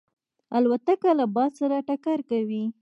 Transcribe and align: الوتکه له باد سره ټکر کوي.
الوتکه 0.55 1.11
له 1.19 1.25
باد 1.35 1.51
سره 1.59 1.75
ټکر 1.87 2.19
کوي. 2.29 2.63